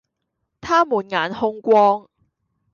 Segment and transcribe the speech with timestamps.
[0.59, 2.07] 他滿眼兇光，